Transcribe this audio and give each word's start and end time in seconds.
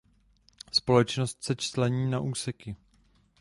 Společnost 0.71 1.43
se 1.43 1.55
člení 1.55 2.11
na 2.11 2.19
úseky. 2.19 2.75